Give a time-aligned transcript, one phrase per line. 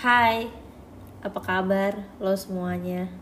[0.00, 0.48] Hai,
[1.20, 1.92] apa kabar
[2.24, 3.12] lo semuanya?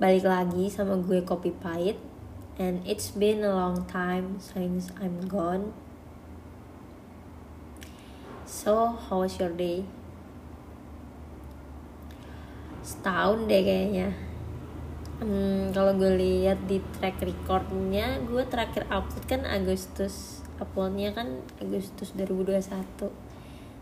[0.00, 2.00] Balik lagi sama gue Kopi Pahit
[2.56, 5.76] And it's been a long time since I'm gone
[8.48, 9.84] So, how was your day?
[12.80, 14.16] Setahun deh kayaknya
[15.20, 22.16] hmm, Kalau gue lihat di track recordnya Gue terakhir upload kan Agustus Uploadnya kan Agustus
[22.16, 22.56] 2021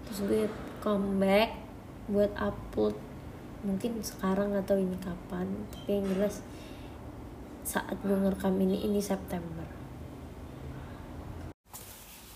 [0.03, 1.57] Terus gue comeback
[2.13, 2.93] buat upload
[3.65, 6.45] mungkin sekarang atau ini kapan tapi yang jelas
[7.65, 9.65] saat gue ngerekam ini ini September.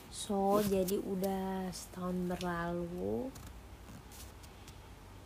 [0.08, 3.28] So jadi udah setahun berlalu.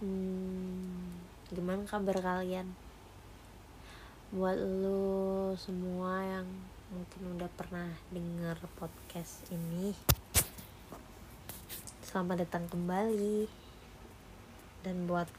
[0.03, 1.23] Hmm,
[1.55, 2.67] gimana kabar kalian?
[4.35, 6.51] Buat lo semua yang
[6.91, 9.95] mungkin udah pernah denger podcast ini
[12.13, 13.49] selamat datang kembali.
[14.85, 15.33] Dan buat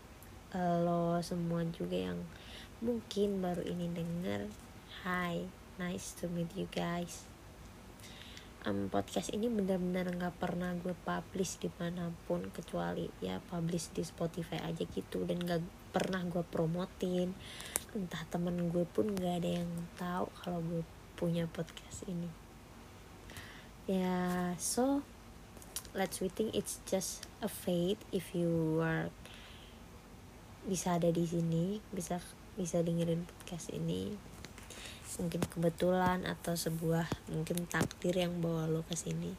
[0.58, 2.17] uh, lo semua juga yang
[2.81, 4.50] mungkin baru ini denger
[5.06, 5.45] Hi,
[5.78, 7.30] nice to meet you guys.
[8.66, 14.02] Um, podcast ini benar-benar nggak pernah gue publish di mana pun kecuali ya publish di
[14.02, 15.62] Spotify aja gitu dan gak
[15.94, 17.38] pernah gue promotin.
[17.94, 20.81] Entah temen gue pun gak ada yang tahu kalau gue
[21.22, 22.34] punya podcast ini.
[23.86, 25.12] Ya so
[25.94, 28.02] let's we think it's just a fate.
[28.09, 29.13] If you are
[30.66, 32.17] bisa ada di sini bisa
[32.58, 34.16] bisa dengerin podcast ini
[35.19, 39.38] mungkin kebetulan atau sebuah mungkin takdir yang bawa lo ke sini.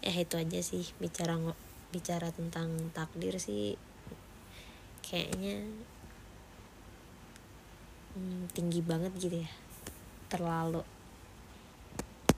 [0.00, 1.34] Ya itu aja sih bicara
[1.90, 3.74] bicara tentang takdir sih
[5.02, 5.66] kayaknya
[8.14, 9.50] hmm, tinggi banget gitu ya.
[10.30, 10.86] Terlalu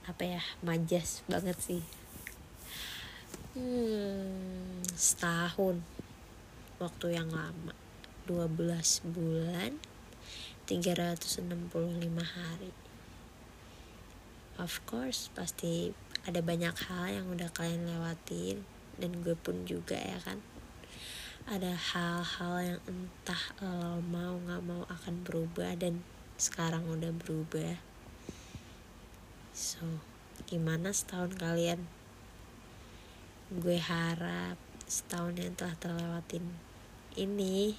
[0.03, 2.02] apa ya majas banget sih
[3.53, 5.77] Hmm, setahun.
[6.81, 7.77] Waktu yang lama.
[8.25, 8.49] 12
[9.13, 9.77] bulan
[10.65, 11.53] 365
[12.17, 12.73] hari.
[14.57, 15.93] Of course pasti
[16.25, 18.65] ada banyak hal yang udah kalian lewatin
[18.97, 20.41] dan gue pun juga ya kan?
[21.45, 26.01] Ada hal-hal yang entah lo mau nggak mau akan berubah dan
[26.41, 27.77] sekarang udah berubah.
[29.53, 30.01] So
[30.49, 31.85] gimana setahun kalian
[33.53, 34.57] gue harap
[34.89, 36.41] setahun yang telah terlewatin
[37.13, 37.77] ini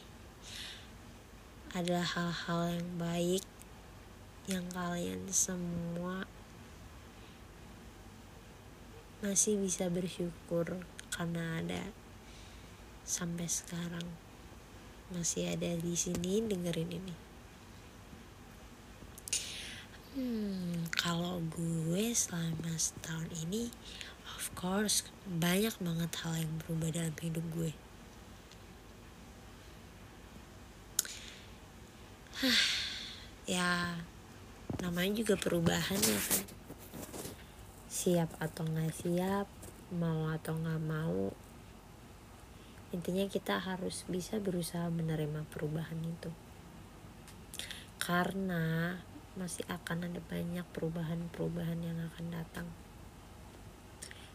[1.74, 3.44] adalah hal-hal yang baik
[4.46, 6.22] yang kalian semua
[9.18, 10.78] masih bisa bersyukur
[11.10, 11.82] karena ada
[13.02, 14.06] sampai sekarang
[15.10, 17.14] masih ada di sini dengerin ini.
[20.14, 23.66] Hmm, kalau gue selama setahun ini
[24.64, 27.72] course banyak banget hal yang berubah dalam hidup gue.
[33.44, 34.00] Ya
[34.80, 36.44] namanya juga perubahan ya kan?
[37.92, 39.44] Siap atau nggak siap
[39.92, 41.28] mau atau nggak mau
[42.88, 46.32] intinya kita harus bisa berusaha menerima perubahan itu.
[48.00, 48.96] Karena
[49.36, 52.64] masih akan ada banyak perubahan-perubahan yang akan datang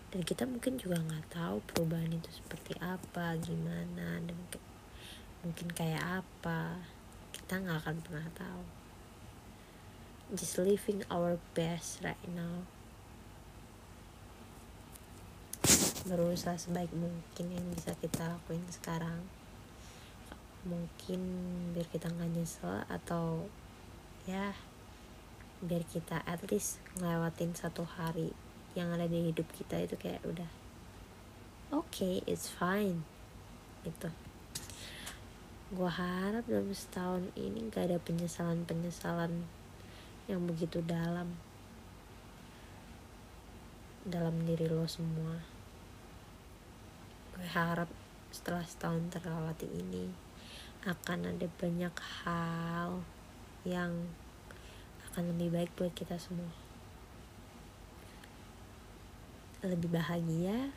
[0.09, 4.57] dan kita mungkin juga nggak tahu perubahan itu seperti apa gimana dan ke,
[5.45, 6.81] mungkin kayak apa.
[7.29, 8.63] Kita nggak akan pernah tahu.
[10.33, 12.65] Just living our best right now.
[16.09, 19.21] Berusaha sebaik mungkin yang bisa kita lakuin sekarang.
[20.65, 21.21] Mungkin
[21.77, 23.45] biar kita nggak nyesel atau
[24.25, 24.57] ya
[25.61, 28.33] biar kita at least ngelewatin satu hari
[28.79, 30.47] yang ada di hidup kita itu kayak udah
[31.75, 33.03] oke okay, it's fine.
[33.83, 34.07] Itu
[35.69, 39.45] gue harap dalam setahun ini gak ada penyesalan penyesalan
[40.25, 41.35] yang begitu dalam
[44.07, 45.35] dalam diri lo semua.
[47.35, 47.91] Gue harap
[48.31, 50.07] setelah setahun terlewati ini
[50.87, 53.03] akan ada banyak hal
[53.67, 53.91] yang
[55.11, 56.68] akan lebih baik buat kita semua
[59.65, 60.71] lebih bahagia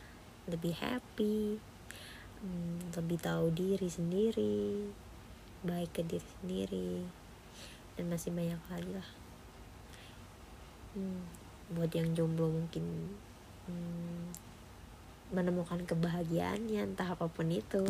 [0.50, 1.62] lebih happy
[2.42, 4.90] hmm, lebih tahu diri sendiri
[5.62, 6.90] baik ke diri sendiri
[7.94, 9.10] dan masih banyak lagi lah.
[10.92, 11.22] Hmm,
[11.72, 13.14] buat yang jomblo mungkin
[13.70, 14.34] hmm,
[15.32, 17.84] menemukan kebahagiaannya entah apa pun itu.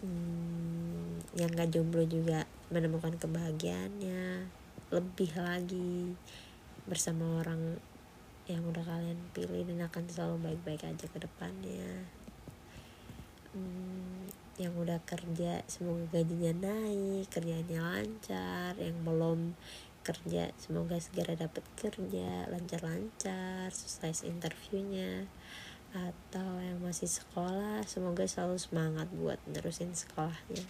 [0.00, 4.48] Hmm, yang gak jomblo juga menemukan kebahagiaannya
[4.88, 6.16] lebih lagi
[6.88, 7.76] bersama orang
[8.48, 12.08] yang udah kalian pilih dan akan selalu baik-baik aja ke depannya.
[13.52, 14.24] Hmm,
[14.56, 18.72] yang udah kerja semoga gajinya naik kerjanya lancar.
[18.80, 19.40] Yang belum
[20.00, 25.28] kerja semoga segera dapat kerja lancar-lancar sukses interviewnya.
[25.92, 30.64] Atau yang masih sekolah semoga selalu semangat buat nerusin sekolahnya.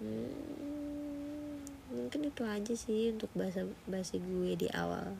[0.00, 1.09] Hmm,
[1.90, 5.18] mungkin itu aja sih untuk bahasa bahasa gue di awal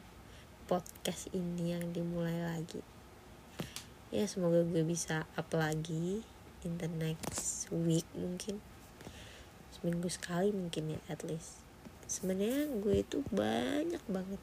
[0.71, 2.79] podcast ini yang dimulai lagi.
[4.15, 6.23] Ya semoga gue bisa up lagi
[6.63, 8.63] in the next week mungkin.
[9.75, 11.59] Seminggu sekali mungkin ya at least.
[12.07, 14.43] Sebenarnya gue itu banyak banget.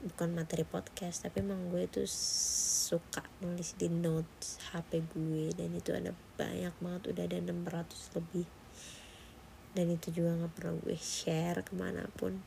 [0.00, 5.92] Bukan materi podcast tapi emang gue itu suka nulis di notes HP gue dan itu
[5.92, 8.48] ada banyak banget udah ada 600 lebih
[9.74, 12.38] dan itu juga nggak pernah gue share ke mana pun.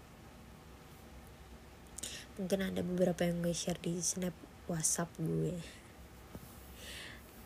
[2.40, 4.32] Mungkin ada beberapa yang gue share di snap
[4.72, 5.60] WhatsApp gue.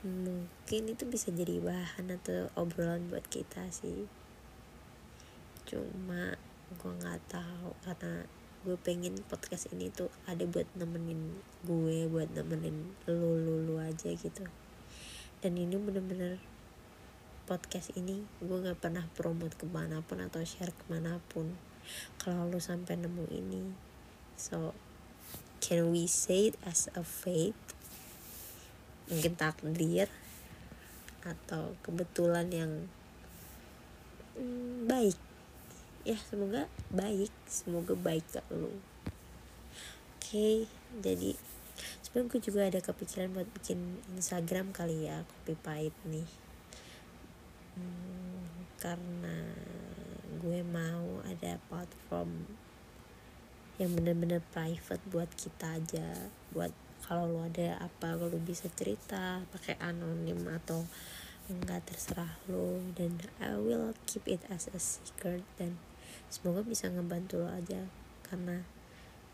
[0.05, 4.05] Mungkin itu bisa jadi bahan atau obrolan buat kita sih.
[5.65, 6.37] Cuma
[6.77, 8.25] gue nggak tahu karena
[8.61, 14.13] gue pengen podcast ini tuh ada buat nemenin gue buat nemenin lu lu lu aja
[14.13, 14.45] gitu.
[15.41, 16.37] Dan ini bener-bener
[17.51, 21.51] podcast ini gue nggak pernah promote ke mana pun atau share ke mana pun.
[22.15, 23.75] Kalau lu sampai nemu ini
[24.39, 24.71] so
[25.59, 27.59] can we say it as a faith?
[29.11, 30.07] Mungkin takdir
[31.27, 32.71] atau kebetulan yang
[34.39, 35.19] hmm, baik.
[36.07, 38.71] Ya semoga baik semoga baik ke lu.
[40.15, 40.71] Oke
[41.03, 41.35] jadi
[41.99, 46.50] sebenarnya gue juga ada kepikiran buat bikin Instagram kali ya kopi pahit nih
[48.81, 49.37] karena
[50.41, 52.49] gue mau ada platform
[53.77, 56.29] yang bener-bener private buat kita aja.
[56.53, 56.73] Buat
[57.05, 60.85] kalau lo ada apa lo bisa cerita pakai anonim atau
[61.49, 65.81] enggak terserah lo dan I will keep it as a secret dan
[66.29, 67.85] semoga bisa ngebantu lo aja.
[68.25, 68.65] Karena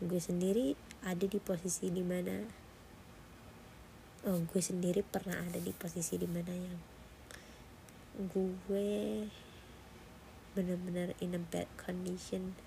[0.00, 2.68] gue sendiri ada di posisi di mana
[4.26, 6.97] oh gue sendiri pernah ada di posisi di mana yang
[8.26, 9.30] gue
[10.58, 12.58] bener-bener in a bad condition.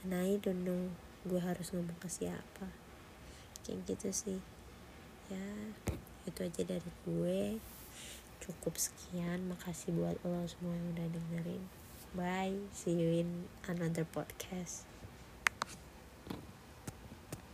[0.00, 0.96] And I don't know
[1.28, 2.72] gue harus ngomong ke siapa.
[3.64, 4.40] Kayak gitu sih.
[5.28, 5.76] Ya
[6.24, 7.60] itu aja dari gue.
[8.40, 11.64] Cukup sekian makasih buat lo semua yang udah dengerin.
[12.14, 14.93] Bye see you in another podcast